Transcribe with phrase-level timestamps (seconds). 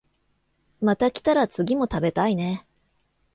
[0.81, 2.65] また来たら次も食べたいね